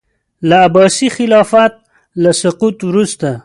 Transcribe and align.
د 0.49 0.51
عباسي 0.65 1.07
خلافت 1.15 1.73
له 2.21 2.31
سقوط 2.41 2.77
وروسته. 2.87 3.29